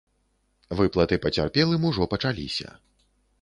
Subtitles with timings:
[0.79, 2.69] Выплаты пацярпелым ужо пачаліся.